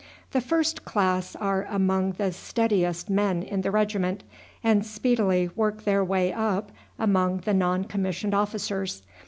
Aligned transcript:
The 0.31 0.41
first 0.41 0.83
class 0.83 1.35
are 1.35 1.67
among 1.69 2.13
the 2.13 2.31
steadiest 2.31 3.07
men 3.07 3.43
in 3.43 3.61
the 3.61 3.69
regiment, 3.69 4.23
and 4.63 4.83
speedily 4.83 5.51
work 5.55 5.83
their 5.83 6.03
way 6.03 6.33
up 6.33 6.71
among 6.97 7.41
the 7.41 7.53
non 7.53 7.83
commissioned 7.83 8.33
officers. 8.33 9.03